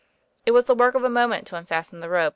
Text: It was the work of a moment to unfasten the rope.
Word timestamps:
It 0.47 0.51
was 0.51 0.65
the 0.65 0.73
work 0.73 0.95
of 0.95 1.03
a 1.03 1.11
moment 1.11 1.45
to 1.49 1.55
unfasten 1.57 1.99
the 1.99 2.09
rope. 2.09 2.29